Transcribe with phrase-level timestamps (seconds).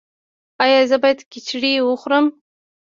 [0.63, 2.25] ایا زه باید کیچړي وخورم؟